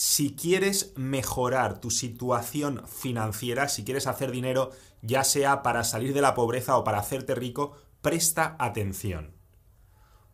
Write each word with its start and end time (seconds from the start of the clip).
si 0.00 0.36
quieres 0.36 0.92
mejorar 0.94 1.80
tu 1.80 1.90
situación 1.90 2.86
financiera, 2.86 3.68
si 3.68 3.82
quieres 3.82 4.06
hacer 4.06 4.30
dinero, 4.30 4.70
ya 5.02 5.24
sea 5.24 5.64
para 5.64 5.82
salir 5.82 6.14
de 6.14 6.20
la 6.20 6.34
pobreza 6.36 6.76
o 6.76 6.84
para 6.84 7.00
hacerte 7.00 7.34
rico, 7.34 7.72
presta 8.00 8.54
atención. 8.60 9.32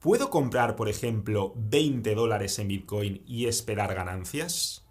¿Puedo 0.01 0.29
comprar, 0.29 0.77
por 0.77 0.91
ejemplo, 0.91 1.55
20 1.57 2.15
dólares 2.15 2.59
en 2.59 2.69
Bitcoin 2.69 3.23
y 3.27 3.47
esperar 3.47 3.95
ganancias? 3.95 4.85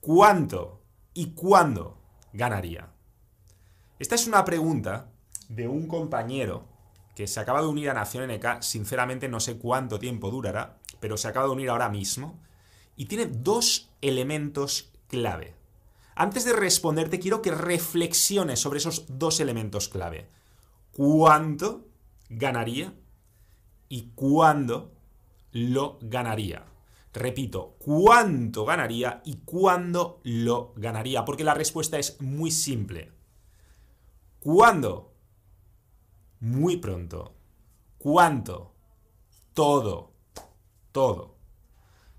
¿Cuánto 0.00 0.82
y 1.12 1.26
cuándo 1.26 2.02
ganaría? 2.32 2.90
Esta 4.00 4.16
es 4.16 4.26
una 4.26 4.44
pregunta 4.44 5.12
de 5.48 5.68
un 5.68 5.86
compañero 5.86 6.66
que 7.14 7.28
se 7.28 7.38
acaba 7.38 7.60
de 7.60 7.68
unir 7.68 7.90
a 7.90 7.94
Nación 7.94 8.28
NK, 8.28 8.60
sinceramente 8.60 9.28
no 9.28 9.38
sé 9.38 9.56
cuánto 9.56 10.00
tiempo 10.00 10.32
durará, 10.32 10.80
pero 10.98 11.16
se 11.16 11.28
acaba 11.28 11.46
de 11.46 11.52
unir 11.52 11.70
ahora 11.70 11.88
mismo, 11.88 12.40
y 12.96 13.06
tiene 13.06 13.26
dos 13.26 13.90
elementos 14.00 14.92
clave. 15.08 15.54
Antes 16.16 16.44
de 16.44 16.52
responderte, 16.52 17.18
quiero 17.18 17.42
que 17.42 17.50
reflexiones 17.50 18.60
sobre 18.60 18.78
esos 18.78 19.04
dos 19.18 19.40
elementos 19.40 19.88
clave. 19.88 20.28
¿Cuánto 20.92 21.88
ganaría? 22.28 22.94
¿Y 23.88 24.10
cuándo 24.14 24.92
lo 25.52 25.98
ganaría? 26.02 26.66
Repito, 27.12 27.76
¿cuánto 27.78 28.64
ganaría 28.64 29.22
y 29.24 29.36
cuándo 29.44 30.20
lo 30.24 30.72
ganaría? 30.76 31.24
Porque 31.24 31.44
la 31.44 31.54
respuesta 31.54 31.98
es 31.98 32.20
muy 32.20 32.50
simple. 32.50 33.12
¿Cuándo? 34.40 35.12
Muy 36.40 36.76
pronto. 36.76 37.34
¿Cuánto? 37.98 38.74
Todo. 39.54 40.12
Todo. 40.92 41.33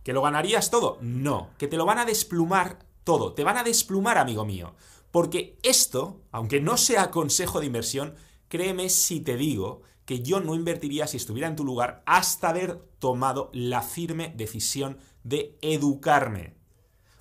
¿Que 0.05 0.13
lo 0.13 0.21
ganarías 0.21 0.69
todo? 0.69 0.99
No. 1.01 1.49
¿Que 1.57 1.67
te 1.67 1.77
lo 1.77 1.85
van 1.87 1.97
a 1.97 2.05
desplumar 2.05 2.77
todo? 3.03 3.33
Te 3.33 3.43
van 3.43 3.57
a 3.57 3.63
desplumar, 3.63 4.19
amigo 4.19 4.45
mío. 4.45 4.75
Porque 5.09 5.57
esto, 5.63 6.21
aunque 6.31 6.61
no 6.61 6.77
sea 6.77 7.09
consejo 7.09 7.59
de 7.59 7.65
inversión, 7.65 8.13
créeme 8.47 8.89
si 8.89 9.19
te 9.19 9.35
digo 9.35 9.81
que 10.05 10.21
yo 10.21 10.41
no 10.41 10.53
invertiría 10.53 11.07
si 11.07 11.17
estuviera 11.17 11.47
en 11.47 11.55
tu 11.55 11.65
lugar 11.65 12.03
hasta 12.05 12.49
haber 12.49 12.77
tomado 12.99 13.49
la 13.51 13.81
firme 13.81 14.31
decisión 14.37 14.99
de 15.23 15.57
educarme. 15.63 16.53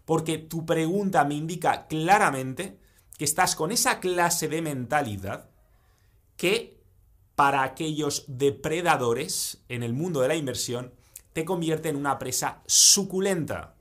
Porque 0.05 0.37
tu 0.37 0.67
pregunta 0.67 1.25
me 1.25 1.37
indica 1.37 1.87
claramente 1.87 2.79
que 3.17 3.25
estás 3.25 3.57
con 3.57 3.73
esa 3.73 3.99
clase 3.99 4.47
de 4.49 4.61
mentalidad 4.61 5.49
que 6.37 6.83
para 7.35 7.63
aquellos 7.63 8.25
depredadores 8.29 9.65
en 9.71 9.83
el 9.83 9.95
mundo 9.95 10.21
de 10.21 10.29
la 10.29 10.37
inversión 10.37 10.93
te 11.35 11.45
convierte 11.45 11.91
en 11.91 11.97
una 11.97 12.19
presa 12.19 12.63
suculenta. 12.65 13.75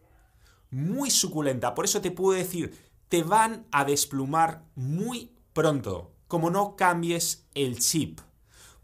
Muy 0.71 1.09
suculenta. 1.09 1.73
Por 1.75 1.85
eso 1.85 2.01
te 2.01 2.11
puedo 2.11 2.37
decir, 2.37 2.75
te 3.07 3.23
van 3.23 3.67
a 3.71 3.85
desplumar 3.85 4.65
muy 4.75 5.31
pronto. 5.53 6.11
Como 6.27 6.49
no 6.49 6.75
cambies 6.75 7.47
el 7.53 7.79
chip. 7.79 8.19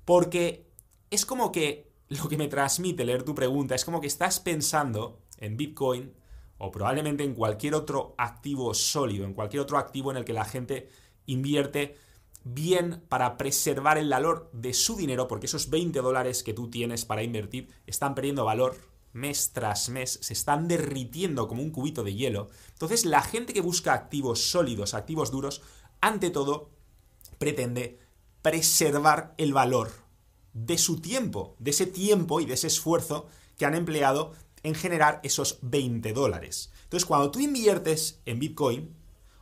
Porque 0.05 0.69
es 1.09 1.25
como 1.25 1.51
que 1.51 1.91
lo 2.09 2.29
que 2.29 2.37
me 2.37 2.47
transmite 2.47 3.05
leer 3.05 3.23
tu 3.23 3.33
pregunta 3.33 3.73
es 3.73 3.83
como 3.83 4.01
que 4.01 4.07
estás 4.07 4.39
pensando 4.39 5.19
en 5.37 5.57
Bitcoin 5.57 6.13
o 6.59 6.71
probablemente 6.71 7.23
en 7.23 7.33
cualquier 7.33 7.73
otro 7.73 8.13
activo 8.19 8.73
sólido, 8.75 9.25
en 9.25 9.33
cualquier 9.33 9.61
otro 9.61 9.79
activo 9.79 10.11
en 10.11 10.17
el 10.17 10.25
que 10.25 10.33
la 10.33 10.45
gente 10.45 10.89
invierte 11.25 11.97
bien 12.43 13.03
para 13.09 13.37
preservar 13.37 13.97
el 13.97 14.09
valor 14.09 14.49
de 14.53 14.73
su 14.73 14.95
dinero, 14.95 15.27
porque 15.27 15.45
esos 15.45 15.69
20 15.69 15.99
dólares 15.99 16.43
que 16.43 16.53
tú 16.53 16.69
tienes 16.69 17.05
para 17.05 17.23
invertir 17.23 17.69
están 17.85 18.15
perdiendo 18.15 18.45
valor 18.45 18.77
mes 19.11 19.51
tras 19.53 19.89
mes, 19.89 20.19
se 20.21 20.33
están 20.33 20.67
derritiendo 20.67 21.47
como 21.47 21.63
un 21.63 21.71
cubito 21.71 22.03
de 22.03 22.13
hielo. 22.13 22.49
Entonces 22.73 23.05
la 23.05 23.21
gente 23.21 23.53
que 23.53 23.61
busca 23.61 23.93
activos 23.93 24.51
sólidos, 24.51 24.93
activos 24.93 25.31
duros, 25.31 25.61
ante 26.01 26.29
todo 26.29 26.69
pretende 27.37 27.99
preservar 28.41 29.33
el 29.37 29.53
valor 29.53 29.91
de 30.53 30.77
su 30.77 30.99
tiempo, 31.01 31.55
de 31.59 31.71
ese 31.71 31.85
tiempo 31.85 32.39
y 32.41 32.45
de 32.45 32.53
ese 32.53 32.67
esfuerzo 32.67 33.27
que 33.57 33.65
han 33.65 33.75
empleado 33.75 34.33
en 34.63 34.75
generar 34.75 35.19
esos 35.23 35.59
20 35.61 36.13
dólares. 36.13 36.71
Entonces, 36.83 37.05
cuando 37.05 37.31
tú 37.31 37.39
inviertes 37.39 38.21
en 38.25 38.39
Bitcoin, 38.39 38.95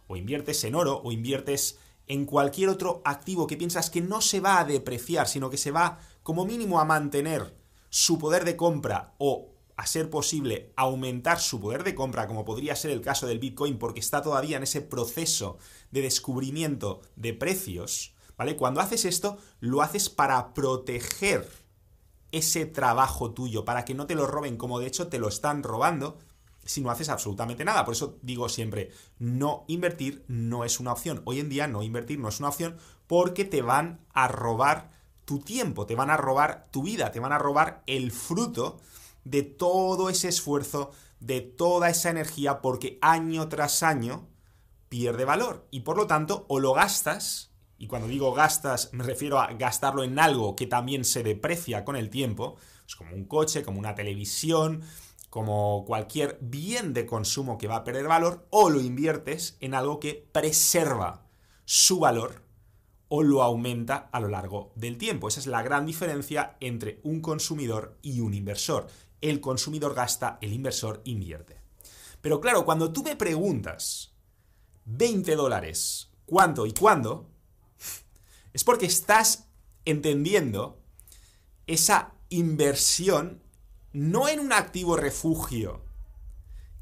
o 0.07 0.15
inviertes 0.15 0.63
en 0.63 0.75
oro, 0.75 1.01
o 1.03 1.11
inviertes 1.11 1.79
en 2.07 2.25
cualquier 2.25 2.69
otro 2.69 3.01
activo 3.05 3.47
que 3.47 3.57
piensas 3.57 3.89
que 3.89 4.01
no 4.01 4.21
se 4.21 4.39
va 4.39 4.59
a 4.59 4.65
depreciar, 4.65 5.27
sino 5.27 5.49
que 5.49 5.57
se 5.57 5.71
va 5.71 5.99
como 6.23 6.45
mínimo 6.45 6.79
a 6.79 6.85
mantener 6.85 7.55
su 7.89 8.17
poder 8.17 8.45
de 8.45 8.55
compra 8.55 9.13
o 9.17 9.53
a 9.75 9.85
ser 9.85 10.09
posible 10.09 10.73
aumentar 10.75 11.39
su 11.39 11.59
poder 11.59 11.83
de 11.83 11.93
compra, 11.93 12.27
como 12.27 12.45
podría 12.45 12.75
ser 12.75 12.91
el 12.91 13.01
caso 13.01 13.27
del 13.27 13.39
Bitcoin, 13.39 13.77
porque 13.77 13.99
está 13.99 14.21
todavía 14.21 14.57
en 14.57 14.63
ese 14.63 14.81
proceso 14.81 15.57
de 15.91 16.01
descubrimiento 16.01 17.01
de 17.15 17.33
precios, 17.33 18.15
¿vale? 18.37 18.55
Cuando 18.55 18.81
haces 18.81 19.05
esto, 19.05 19.37
lo 19.59 19.81
haces 19.81 20.09
para 20.09 20.53
proteger 20.55 21.47
ese 22.31 22.65
trabajo 22.65 23.31
tuyo, 23.31 23.65
para 23.65 23.85
que 23.85 23.93
no 23.93 24.07
te 24.07 24.15
lo 24.15 24.25
roben, 24.25 24.57
como 24.57 24.79
de 24.79 24.87
hecho 24.87 25.07
te 25.07 25.19
lo 25.19 25.27
están 25.27 25.63
robando 25.63 26.17
si 26.67 26.81
no 26.81 26.91
haces 26.91 27.09
absolutamente 27.09 27.65
nada. 27.65 27.85
Por 27.85 27.93
eso 27.93 28.17
digo 28.21 28.49
siempre, 28.49 28.91
no 29.19 29.65
invertir 29.67 30.23
no 30.27 30.63
es 30.63 30.79
una 30.79 30.91
opción. 30.91 31.21
Hoy 31.25 31.39
en 31.39 31.49
día 31.49 31.67
no 31.67 31.83
invertir 31.83 32.19
no 32.19 32.29
es 32.29 32.39
una 32.39 32.49
opción 32.49 32.77
porque 33.07 33.45
te 33.45 33.61
van 33.61 34.01
a 34.13 34.27
robar 34.27 34.91
tu 35.25 35.39
tiempo, 35.39 35.85
te 35.85 35.95
van 35.95 36.09
a 36.09 36.17
robar 36.17 36.67
tu 36.71 36.83
vida, 36.83 37.11
te 37.11 37.19
van 37.19 37.33
a 37.33 37.37
robar 37.37 37.83
el 37.87 38.11
fruto 38.11 38.79
de 39.23 39.43
todo 39.43 40.09
ese 40.09 40.29
esfuerzo, 40.29 40.91
de 41.19 41.41
toda 41.41 41.89
esa 41.89 42.09
energía, 42.09 42.61
porque 42.61 42.97
año 43.01 43.49
tras 43.49 43.83
año 43.83 44.27
pierde 44.89 45.25
valor. 45.25 45.67
Y 45.71 45.81
por 45.81 45.97
lo 45.97 46.07
tanto, 46.07 46.45
o 46.47 46.59
lo 46.59 46.73
gastas 46.73 47.51
y 47.77 47.87
cuando 47.87 48.07
digo 48.07 48.33
gastas 48.33 48.91
me 48.93 49.03
refiero 49.03 49.39
a 49.39 49.53
gastarlo 49.53 50.03
en 50.03 50.17
algo 50.17 50.55
que 50.55 50.67
también 50.67 51.05
se 51.05 51.23
deprecia 51.23 51.85
con 51.85 51.95
el 51.95 52.09
tiempo, 52.09 52.57
es 52.87 52.95
como 52.95 53.15
un 53.15 53.25
coche, 53.25 53.63
como 53.63 53.79
una 53.79 53.95
televisión, 53.95 54.81
como 55.29 55.83
cualquier 55.85 56.37
bien 56.41 56.93
de 56.93 57.05
consumo 57.05 57.57
que 57.57 57.67
va 57.67 57.77
a 57.77 57.83
perder 57.83 58.07
valor, 58.07 58.47
o 58.49 58.69
lo 58.69 58.79
inviertes 58.81 59.57
en 59.59 59.73
algo 59.73 59.99
que 59.99 60.27
preserva 60.31 61.25
su 61.65 61.99
valor 61.99 62.47
o 63.09 63.23
lo 63.23 63.41
aumenta 63.43 64.09
a 64.11 64.19
lo 64.19 64.27
largo 64.27 64.71
del 64.75 64.97
tiempo. 64.97 65.27
Esa 65.27 65.39
es 65.39 65.47
la 65.47 65.61
gran 65.61 65.85
diferencia 65.85 66.57
entre 66.59 66.99
un 67.03 67.21
consumidor 67.21 67.97
y 68.01 68.19
un 68.19 68.33
inversor. 68.33 68.87
El 69.21 69.39
consumidor 69.39 69.93
gasta, 69.93 70.37
el 70.41 70.53
inversor 70.53 71.01
invierte. 71.05 71.61
Pero 72.21 72.41
claro, 72.41 72.65
cuando 72.65 72.91
tú 72.91 73.03
me 73.03 73.15
preguntas 73.15 74.13
20 74.85 75.35
dólares, 75.35 76.09
¿cuánto 76.25 76.65
y 76.65 76.73
cuándo? 76.73 77.29
Es 78.53 78.63
porque 78.63 78.85
estás 78.85 79.47
entendiendo 79.85 80.81
esa 81.67 82.13
inversión 82.29 83.41
no 83.97 84.27
en 84.27 84.39
un 84.39 84.53
activo 84.53 84.95
refugio 84.95 85.81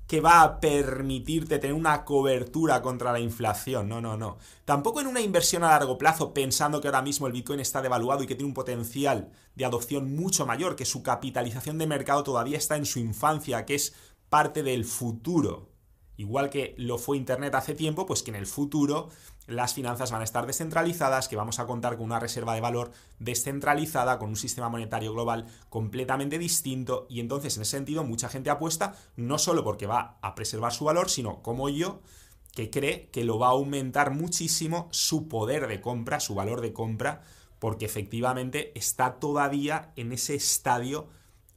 que 0.06 0.20
va 0.20 0.42
a 0.42 0.59
permitirte 0.59 1.59
tener 1.59 1.74
una 1.74 2.03
cobertura 2.03 2.81
contra 2.81 3.12
la 3.12 3.20
inflación. 3.20 3.88
No, 3.88 4.02
no, 4.02 4.18
no. 4.18 4.38
Tampoco 4.66 5.00
en 5.00 5.08
una 5.08 5.22
inversión 5.22 5.64
a 5.64 5.70
largo 5.70 5.98
plazo 5.98 6.34
pensando 6.34 6.81
que 6.81 6.90
ahora 6.90 7.02
mismo 7.02 7.26
el 7.26 7.34
Bitcoin 7.34 7.59
está 7.59 7.81
devaluado 7.81 8.22
y 8.22 8.28
que 8.28 8.36
tiene 8.36 8.50
un 8.50 8.53
potencial 8.53 9.31
de 9.56 9.66
adopción 9.66 10.14
mucho 10.14 10.46
mayor, 10.46 10.76
que 10.76 10.86
su 10.86 11.02
capitalización 11.02 11.78
de 11.78 11.88
mercado 11.88 12.24
todavía 12.24 12.58
está 12.58 12.76
en 12.76 12.86
su 12.86 13.00
infancia, 13.00 13.66
que 13.66 13.76
es 13.76 13.96
parte 14.30 14.62
del 14.62 14.86
futuro. 14.86 15.70
Igual 16.18 16.50
que 16.50 16.76
lo 16.78 16.98
fue 16.98 17.18
Internet 17.18 17.56
hace 17.56 17.74
tiempo, 17.74 18.06
pues 18.06 18.24
que 18.24 18.31
en 18.31 18.36
el 18.36 18.48
futuro 18.48 19.09
las 19.48 19.74
finanzas 19.74 20.12
van 20.12 20.22
a 20.22 20.24
estar 20.24 20.48
descentralizadas, 20.48 21.28
que 21.28 21.36
vamos 21.36 21.59
a 21.59 21.68
contar 21.68 21.98
con 21.98 22.06
una 22.06 22.20
reserva 22.20 22.56
de 22.56 22.62
valor 22.62 22.92
descentralizada, 23.20 24.18
con 24.18 24.30
un 24.30 24.36
sistema 24.36 24.70
monetario 24.70 25.14
global 25.14 25.46
completamente 25.70 26.40
distinto 26.40 27.06
y 27.09 27.20
entonces 27.20 27.56
en 27.56 27.62
ese 27.62 27.72
sentido 27.72 28.03
mucha 28.03 28.30
gente 28.30 28.50
apuesta 28.50 28.96
no 29.16 29.38
solo 29.38 29.64
porque 29.64 29.88
va 29.88 30.18
a 30.22 30.36
preservar 30.36 30.74
su 30.74 30.86
valor, 30.86 31.09
sino 31.09 31.41
como 31.44 31.70
yo, 31.70 32.02
que 32.53 32.70
cree 32.70 33.09
que 33.12 33.26
lo 33.26 33.38
va 33.38 33.47
a 33.47 33.52
aumentar 33.52 34.12
muchísimo 34.12 34.88
su 34.91 35.28
poder 35.28 35.67
de 35.67 35.82
compra, 35.82 36.20
su 36.20 36.34
valor 36.34 36.62
de 36.62 36.73
compra, 36.73 37.22
porque 37.59 37.85
efectivamente 37.85 38.72
está 38.76 39.20
todavía 39.20 39.91
en 39.96 40.14
ese 40.14 40.35
estadio 40.35 41.08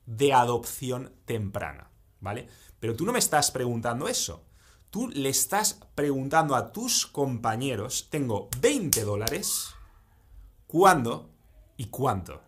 de 0.07 0.33
adopción 0.33 1.13
temprana, 1.25 1.91
¿vale? 2.21 2.49
Pero 2.81 2.97
tú 2.97 3.05
no 3.05 3.13
me 3.13 3.19
estás 3.19 3.51
preguntando 3.51 4.09
eso 4.09 4.48
tú 4.91 5.09
le 5.09 5.29
estás 5.29 5.81
preguntando 5.95 6.55
a 6.55 6.73
tus 6.73 7.07
compañeros, 7.07 8.09
tengo 8.11 8.49
20 8.61 9.05
dólares, 9.05 9.71
¿cuándo 10.67 11.31
y 11.77 11.87
cuánto? 11.87 12.41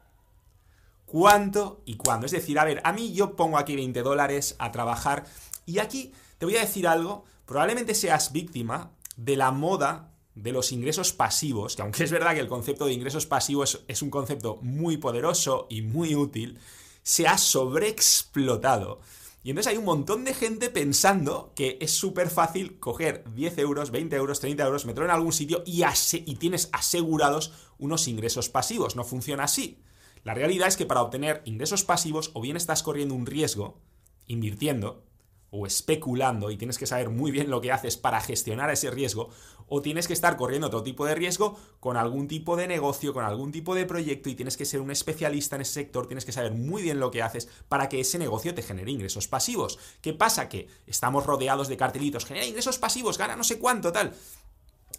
¿Cuánto 1.07 1.83
y 1.87 1.97
cuándo? 1.97 2.27
Es 2.27 2.33
decir, 2.33 2.59
a 2.59 2.65
ver, 2.65 2.81
a 2.85 2.93
mí 2.93 3.13
yo 3.13 3.37
pongo 3.37 3.59
aquí 3.59 3.75
20 3.75 4.03
dólares 4.03 4.57
a 4.59 4.71
trabajar 4.71 5.27
y 5.67 5.79
aquí 5.79 6.13
te 6.39 6.47
voy 6.47 6.57
a 6.57 6.61
decir 6.61 6.87
algo, 6.87 7.25
probablemente 7.47 7.95
seas 7.95 8.33
víctima 8.33 8.93
de 9.17 9.37
la 9.37 9.51
moda 9.51 10.15
de 10.35 10.53
los 10.53 10.73
ingresos 10.73 11.13
pasivos, 11.13 11.77
que 11.77 11.83
aunque 11.83 12.05
es 12.05 12.11
verdad 12.11 12.35
que 12.35 12.41
el 12.41 12.49
concepto 12.49 12.87
de 12.87 12.93
ingresos 12.93 13.27
pasivos 13.27 13.85
es 13.89 14.03
un 14.03 14.11
concepto 14.11 14.59
muy 14.63 14.97
poderoso 14.97 15.67
y 15.69 15.83
muy 15.83 16.15
útil, 16.15 16.59
se 17.03 17.27
ha 17.27 17.37
sobreexplotado 17.37 19.01
Y 19.43 19.51
entonces 19.51 19.73
hay 19.73 19.79
un 19.79 19.87
montón 19.87 20.25
de 20.25 20.35
gente 20.35 20.69
pensando 20.69 21.53
que 21.57 21.79
es 21.81 21.93
súper 21.93 22.29
fácil 22.29 22.79
coger 22.79 23.25
10 23.35 23.59
euros, 23.59 23.91
20 23.91 24.15
euros, 24.17 24.41
30 24.41 24.65
euros, 24.65 24.85
meterlo 24.85 25.07
en 25.07 25.15
algún 25.15 25.33
sitio 25.33 25.63
y, 25.65 25.83
y 25.83 26.35
tienes 26.37 26.69
asegurados 26.73 27.53
unos 27.79 28.07
ingresos 28.07 28.51
pasivos. 28.51 28.97
No 28.97 29.05
funciona 29.05 29.45
así. 29.45 29.83
La 30.25 30.35
realidad 30.35 30.69
es 30.69 30.77
que 30.77 30.85
para 30.85 31.01
obtener 31.01 31.41
ingresos 31.47 31.85
pasivos 31.85 32.31
o 32.35 32.43
bien 32.43 32.57
estás 32.57 32.83
corriendo 32.83 33.15
un 33.15 33.25
riesgo, 33.25 33.81
invirtiendo, 34.27 35.05
o 35.51 35.67
especulando 35.67 36.51
y 36.51 36.57
tienes 36.57 36.79
que 36.79 36.87
saber 36.87 37.11
muy 37.11 37.31
bien 37.31 37.51
lo 37.51 37.61
que 37.61 37.73
haces 37.73 37.97
para 37.97 38.21
gestionar 38.21 38.71
ese 38.71 38.91
riesgo, 38.91 39.31
o 39.67 39.83
tienes 39.83 40.07
que 40.07 40.13
estar 40.13 40.37
corriendo 40.37 40.69
otro 40.69 40.83
tipo 40.83 41.07
de 41.07 41.15
riesgo 41.15 41.59
con 41.79 41.97
algún 41.97 42.29
tipo 42.29 42.57
de 42.57 42.67
negocio, 42.67 43.13
con 43.13 43.25
algún 43.25 43.53
tipo 43.53 43.75
de 43.75 43.87
proyecto 43.87 44.29
y 44.29 44.35
tienes 44.35 44.57
que 44.57 44.65
ser 44.65 44.81
un 44.81 44.91
especialista 44.91 45.57
en 45.57 45.63
ese 45.63 45.75
sector, 45.75 46.07
tienes 46.07 46.25
que 46.25 46.33
saber 46.33 46.53
muy 46.53 46.83
bien 46.83 47.01
lo 47.01 47.11
que 47.11 47.23
haces 47.23 47.49
para 47.69 47.89
que 47.89 48.01
ese 48.01 48.19
negocio 48.19 48.55
te 48.55 48.63
genere 48.63 48.91
ingresos 48.91 49.29
pasivos. 49.29 49.79
¿Qué 50.01 50.13
pasa? 50.13 50.49
Que 50.49 50.69
estamos 50.87 51.27
rodeados 51.27 51.69
de 51.69 51.77
cartelitos, 51.77 52.25
genera 52.27 52.47
ingresos 52.47 52.79
pasivos, 52.79 53.19
gana 53.19 53.37
no 53.37 53.45
sé 53.45 53.59
cuánto, 53.59 53.93
tal. 53.93 54.13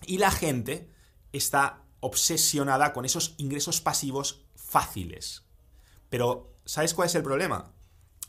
Y 0.06 0.18
la 0.18 0.32
gente 0.32 0.90
está 1.32 1.84
obsesionada 2.00 2.94
con 2.94 3.06
esos 3.06 3.36
ingresos 3.38 3.82
pasivos 3.82 4.42
fáciles. 4.56 5.44
Pero, 6.10 6.54
¿sabes 6.66 6.94
cuál 6.94 7.08
es 7.08 7.16
el 7.16 7.24
problema? 7.24 7.74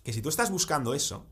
Que 0.05 0.13
si 0.13 0.23
tú 0.23 0.29
estás 0.29 0.51
buscando 0.51 0.95
eso, 0.95 1.27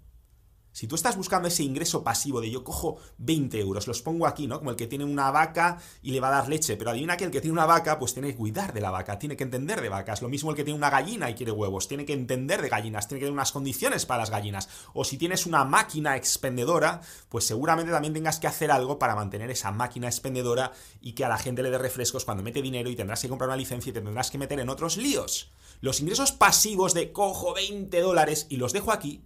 si 0.72 0.86
tú 0.86 0.94
estás 0.94 1.16
buscando 1.16 1.48
ese 1.48 1.62
ingreso 1.62 2.04
pasivo 2.04 2.40
de 2.40 2.50
yo 2.50 2.62
cojo 2.62 2.98
20 3.18 3.58
euros, 3.58 3.86
los 3.86 4.02
pongo 4.02 4.26
aquí, 4.26 4.46
¿no? 4.46 4.58
Como 4.58 4.70
el 4.70 4.76
que 4.76 4.86
tiene 4.86 5.04
una 5.04 5.30
vaca 5.30 5.78
y 6.02 6.12
le 6.12 6.20
va 6.20 6.28
a 6.28 6.32
dar 6.32 6.48
leche, 6.48 6.76
pero 6.76 6.90
adivina 6.90 7.16
que 7.16 7.24
el 7.24 7.30
que 7.30 7.40
tiene 7.40 7.52
una 7.52 7.66
vaca, 7.66 7.98
pues 7.98 8.14
tiene 8.14 8.28
que 8.28 8.36
cuidar 8.36 8.72
de 8.72 8.80
la 8.80 8.90
vaca, 8.90 9.18
tiene 9.18 9.36
que 9.36 9.44
entender 9.44 9.80
de 9.80 9.88
vacas. 9.88 10.22
Lo 10.22 10.28
mismo 10.28 10.50
el 10.50 10.56
que 10.56 10.64
tiene 10.64 10.78
una 10.78 10.90
gallina 10.90 11.28
y 11.28 11.34
quiere 11.34 11.52
huevos, 11.52 11.88
tiene 11.88 12.04
que 12.04 12.12
entender 12.12 12.62
de 12.62 12.68
gallinas, 12.68 13.08
tiene 13.08 13.18
que 13.18 13.26
tener 13.26 13.32
unas 13.32 13.52
condiciones 13.52 14.06
para 14.06 14.20
las 14.20 14.30
gallinas. 14.30 14.68
O 14.94 15.04
si 15.04 15.18
tienes 15.18 15.46
una 15.46 15.64
máquina 15.64 16.16
expendedora, 16.16 17.00
pues 17.28 17.44
seguramente 17.44 17.90
también 17.90 18.14
tengas 18.14 18.38
que 18.38 18.46
hacer 18.46 18.70
algo 18.70 18.98
para 18.98 19.16
mantener 19.16 19.50
esa 19.50 19.72
máquina 19.72 20.06
expendedora 20.06 20.72
y 21.00 21.12
que 21.12 21.24
a 21.24 21.28
la 21.28 21.38
gente 21.38 21.62
le 21.62 21.70
dé 21.70 21.78
refrescos 21.78 22.24
cuando 22.24 22.44
mete 22.44 22.62
dinero 22.62 22.90
y 22.90 22.96
tendrás 22.96 23.22
que 23.22 23.28
comprar 23.28 23.48
una 23.48 23.56
licencia 23.56 23.90
y 23.90 23.92
te 23.92 24.00
tendrás 24.00 24.30
que 24.30 24.38
meter 24.38 24.60
en 24.60 24.68
otros 24.68 24.96
líos. 24.96 25.50
Los 25.80 26.00
ingresos 26.00 26.32
pasivos 26.32 26.94
de 26.94 27.12
cojo 27.12 27.54
20 27.54 28.00
dólares 28.00 28.46
y 28.50 28.56
los 28.56 28.72
dejo 28.72 28.92
aquí 28.92 29.24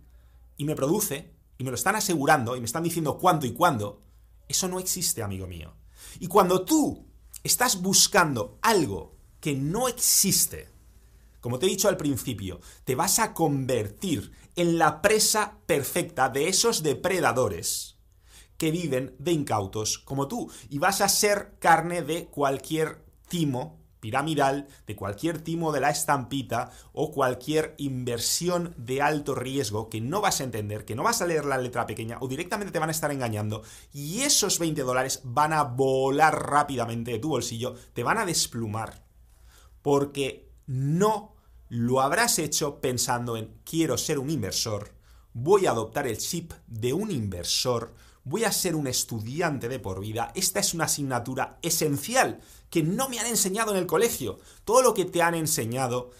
y 0.56 0.64
me 0.64 0.76
produce 0.76 1.34
y 1.59 1.65
me 1.65 1.71
lo 1.71 1.77
están 1.77 1.97
asegurando 1.97 2.56
y 2.56 2.61
me 2.61 2.67
están 2.67 2.83
diciendo 2.83 3.19
cuánto 3.19 3.47
y 3.47 3.53
cuándo, 3.53 4.03
eso 4.49 4.69
no 4.69 4.79
existe, 4.79 5.23
amigo 5.23 5.47
mío. 5.47 5.75
Y 6.21 6.27
cuando 6.27 6.65
tú 6.65 7.06
estás 7.43 7.81
buscando 7.81 8.59
algo 8.62 9.17
que 9.41 9.55
no 9.55 9.89
existe, 9.89 10.69
como 11.41 11.59
te 11.59 11.67
he 11.67 11.69
dicho 11.69 11.89
al 11.89 11.97
principio, 11.97 12.61
te 12.85 12.95
vas 12.95 13.19
a 13.19 13.35
convertir 13.35 14.33
en 14.56 14.79
la 14.79 15.03
presa 15.03 15.59
perfecta 15.67 16.29
de 16.29 16.49
esos 16.49 16.83
depredadores 16.83 17.99
que 18.57 18.71
viven 18.71 19.15
de 19.19 19.33
incautos 19.33 19.99
como 19.99 20.29
tú 20.29 20.50
y 20.71 20.79
vas 20.79 21.00
a 21.00 21.09
ser 21.09 21.57
carne 21.59 22.03
de 22.03 22.27
cualquier 22.27 23.05
timo 23.29 23.84
piramidal 24.05 24.69
de 24.87 24.97
cualquier 24.97 25.41
timo 25.41 25.73
de 25.73 25.81
la 25.81 25.89
estampita 25.89 26.71
o 26.93 27.11
cualquier 27.11 27.75
inversión 27.79 28.75
de 28.77 29.01
alto 29.01 29.35
riesgo 29.35 29.89
que 29.89 30.03
no 30.03 30.21
vas 30.21 30.43
a 30.43 30.45
entender, 30.45 30.85
que 30.85 30.95
no 30.95 31.03
vas 31.03 31.23
a 31.23 31.27
leer 31.27 31.47
la 31.47 31.56
letra 31.56 31.87
pequeña 31.87 32.19
o 32.21 32.29
directamente 32.29 32.71
te 32.71 32.79
van 32.79 32.91
a 32.91 32.93
estar 32.93 33.11
engañando 33.11 33.62
y 33.95 34.21
esos 34.21 34.59
20 34.59 34.83
dólares 34.83 35.23
van 35.25 35.55
a 35.55 35.62
volar 35.62 36.51
rápidamente 36.51 37.12
de 37.12 37.19
tu 37.19 37.31
bolsillo, 37.31 37.77
te 37.95 38.03
van 38.03 38.19
a 38.19 38.27
desplumar 38.27 39.06
porque 39.81 40.53
no 40.67 41.35
lo 41.71 42.03
habrás 42.03 42.39
hecho 42.39 42.83
pensando 42.83 43.39
en 43.39 43.59
quiero 43.65 43.97
ser 43.97 44.19
un 44.19 44.29
inversor, 44.29 44.93
voy 45.33 45.65
a 45.65 45.71
adoptar 45.71 46.07
el 46.07 46.19
chip 46.19 46.53
de 46.67 46.93
un 46.93 47.11
inversor, 47.11 47.95
voy 48.25 48.44
a 48.44 48.53
ser 48.53 48.75
un 48.75 48.87
estudiante 48.87 49.69
de 49.69 49.79
por 49.79 50.00
vida, 50.00 50.32
esta 50.35 50.61
es 50.61 50.75
una 50.75 50.85
asignatura 50.85 51.59
esencial 51.62 52.41
que 52.71 52.82
no 52.82 53.09
me 53.09 53.21
han 53.21 53.26
enseñado 53.26 53.73
en 53.73 53.79
el 53.79 53.87
colegio. 53.87 54.41
Todo 54.65 54.82
lo 54.82 54.94
que 54.94 55.05
te 55.05 55.23
han 55.23 55.35
enseñado 55.35 56.11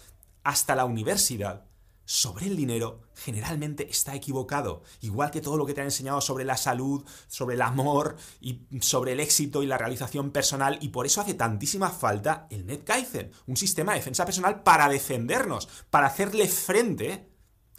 hasta 0.43 0.75
la 0.75 0.85
universidad 0.85 1.65
sobre 2.05 2.45
el 2.45 2.55
dinero 2.55 3.01
generalmente 3.15 3.89
está 3.89 4.13
equivocado, 4.13 4.83
igual 5.01 5.31
que 5.31 5.41
todo 5.41 5.57
lo 5.57 5.65
que 5.65 5.73
te 5.73 5.81
han 5.81 5.87
enseñado 5.87 6.21
sobre 6.21 6.45
la 6.45 6.55
salud, 6.55 7.03
sobre 7.27 7.55
el 7.55 7.61
amor 7.63 8.15
y 8.39 8.67
sobre 8.81 9.13
el 9.13 9.19
éxito 9.19 9.63
y 9.63 9.65
la 9.65 9.79
realización 9.79 10.29
personal 10.29 10.77
y 10.81 10.89
por 10.89 11.07
eso 11.07 11.21
hace 11.21 11.33
tantísima 11.33 11.89
falta 11.89 12.45
el 12.51 12.67
NetKaizen, 12.67 13.31
un 13.47 13.57
sistema 13.57 13.93
de 13.93 13.99
defensa 13.99 14.23
personal 14.23 14.61
para 14.61 14.87
defendernos, 14.87 15.67
para 15.89 16.07
hacerle 16.07 16.47
frente 16.47 17.27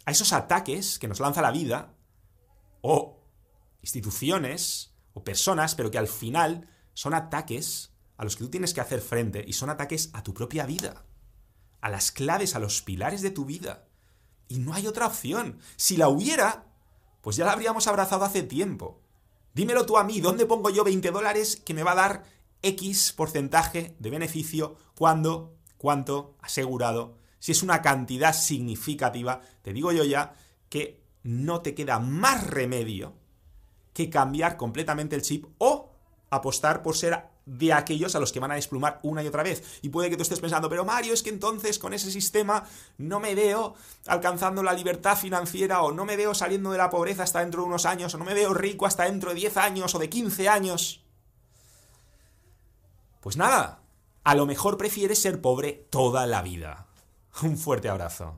a 0.05 0.11
esos 0.11 0.33
ataques 0.33 0.99
que 0.99 1.07
nos 1.07 1.21
lanza 1.21 1.41
la 1.41 1.51
vida 1.51 1.93
o 2.81 3.16
instituciones 3.87 4.93
o 5.13 5.23
personas, 5.23 5.75
pero 5.75 5.89
que 5.89 5.97
al 5.97 6.07
final 6.07 6.69
son 6.93 7.13
ataques 7.13 7.93
a 8.17 8.23
los 8.23 8.35
que 8.35 8.43
tú 8.43 8.49
tienes 8.49 8.73
que 8.73 8.81
hacer 8.81 9.01
frente 9.01 9.43
y 9.47 9.53
son 9.53 9.69
ataques 9.69 10.09
a 10.13 10.23
tu 10.23 10.33
propia 10.33 10.65
vida, 10.65 11.05
a 11.79 11.89
las 11.89 12.11
claves, 12.11 12.55
a 12.55 12.59
los 12.59 12.81
pilares 12.81 13.21
de 13.21 13.31
tu 13.31 13.45
vida. 13.45 13.87
Y 14.49 14.59
no 14.59 14.73
hay 14.73 14.87
otra 14.87 15.07
opción. 15.07 15.59
Si 15.75 15.95
la 15.95 16.09
hubiera, 16.09 16.65
pues 17.21 17.35
ya 17.37 17.45
la 17.45 17.53
habríamos 17.53 17.87
abrazado 17.87 18.25
hace 18.25 18.43
tiempo. 18.43 19.01
Dímelo 19.53 19.85
tú 19.85 19.97
a 19.97 20.03
mí, 20.03 20.19
¿dónde 20.19 20.45
pongo 20.45 20.69
yo 20.69 20.83
20 20.83 21.11
dólares 21.11 21.55
que 21.55 21.73
me 21.73 21.83
va 21.83 21.93
a 21.93 21.95
dar 21.95 22.23
X 22.61 23.13
porcentaje 23.13 23.95
de 23.99 24.09
beneficio? 24.09 24.75
¿Cuándo? 24.95 25.55
¿Cuánto? 25.77 26.35
Asegurado. 26.41 27.17
Si 27.39 27.53
es 27.53 27.63
una 27.63 27.81
cantidad 27.81 28.33
significativa, 28.33 29.41
te 29.61 29.71
digo 29.71 29.91
yo 29.91 30.03
ya 30.03 30.35
que 30.69 31.03
no 31.23 31.61
te 31.61 31.73
queda 31.73 31.99
más 31.99 32.47
remedio 32.47 33.15
que 33.97 34.11
cambiar 34.11 34.57
completamente 34.57 35.15
el 35.15 35.23
chip 35.23 35.47
o 35.57 35.89
apostar 36.29 36.83
por 36.83 36.95
ser 36.95 37.23
de 37.47 37.73
aquellos 37.73 38.13
a 38.13 38.19
los 38.19 38.31
que 38.31 38.39
van 38.39 38.51
a 38.51 38.53
desplumar 38.53 38.99
una 39.01 39.23
y 39.23 39.27
otra 39.27 39.41
vez. 39.41 39.79
Y 39.81 39.89
puede 39.89 40.11
que 40.11 40.17
tú 40.17 40.21
estés 40.21 40.39
pensando, 40.39 40.69
pero 40.69 40.85
Mario, 40.85 41.15
es 41.15 41.23
que 41.23 41.31
entonces 41.31 41.79
con 41.79 41.95
ese 41.95 42.11
sistema 42.11 42.63
no 42.99 43.19
me 43.19 43.33
veo 43.33 43.73
alcanzando 44.05 44.61
la 44.61 44.73
libertad 44.73 45.17
financiera 45.17 45.81
o 45.81 45.91
no 45.91 46.05
me 46.05 46.15
veo 46.15 46.35
saliendo 46.35 46.69
de 46.69 46.77
la 46.77 46.91
pobreza 46.91 47.23
hasta 47.23 47.39
dentro 47.39 47.63
de 47.63 47.69
unos 47.69 47.87
años 47.87 48.13
o 48.13 48.19
no 48.19 48.25
me 48.25 48.35
veo 48.35 48.53
rico 48.53 48.85
hasta 48.85 49.05
dentro 49.05 49.31
de 49.31 49.37
10 49.37 49.57
años 49.57 49.95
o 49.95 49.97
de 49.97 50.09
15 50.09 50.47
años. 50.47 51.03
Pues 53.19 53.35
nada, 53.35 53.79
a 54.23 54.35
lo 54.35 54.45
mejor 54.45 54.77
prefieres 54.77 55.19
ser 55.19 55.41
pobre 55.41 55.87
toda 55.89 56.27
la 56.27 56.43
vida. 56.43 56.85
Un 57.41 57.57
fuerte 57.57 57.89
abrazo. 57.89 58.37